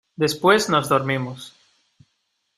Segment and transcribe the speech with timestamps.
[0.15, 1.53] después nos dormimos.